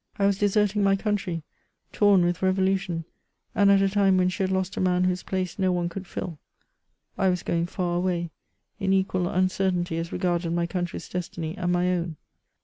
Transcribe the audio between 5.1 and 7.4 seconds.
place no one could fill; I